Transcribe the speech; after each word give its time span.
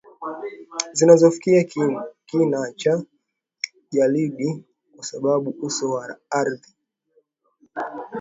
zinazofikia 0.93 1.63
kina 2.25 2.71
cha 2.75 3.03
jalidi 3.91 4.63
kwa 4.95 5.05
sababu 5.05 5.49
uso 5.61 5.91
wa 5.91 6.17
ardhi 6.29 6.75